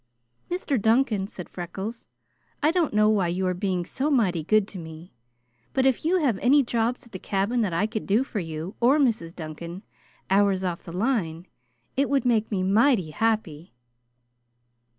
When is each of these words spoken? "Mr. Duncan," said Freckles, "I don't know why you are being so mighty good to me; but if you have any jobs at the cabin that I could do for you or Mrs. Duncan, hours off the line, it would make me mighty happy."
"Mr. 0.49 0.81
Duncan," 0.81 1.27
said 1.27 1.47
Freckles, 1.47 2.07
"I 2.63 2.71
don't 2.71 2.91
know 2.91 3.07
why 3.07 3.27
you 3.27 3.45
are 3.45 3.53
being 3.53 3.85
so 3.85 4.09
mighty 4.09 4.43
good 4.43 4.67
to 4.69 4.79
me; 4.79 5.13
but 5.73 5.85
if 5.85 6.03
you 6.03 6.17
have 6.17 6.39
any 6.39 6.63
jobs 6.63 7.05
at 7.05 7.11
the 7.11 7.19
cabin 7.19 7.61
that 7.61 7.71
I 7.71 7.85
could 7.85 8.07
do 8.07 8.23
for 8.23 8.39
you 8.39 8.73
or 8.79 8.97
Mrs. 8.97 9.35
Duncan, 9.35 9.83
hours 10.27 10.63
off 10.63 10.81
the 10.85 10.91
line, 10.91 11.45
it 11.95 12.09
would 12.09 12.25
make 12.25 12.49
me 12.49 12.63
mighty 12.63 13.11
happy." 13.11 13.75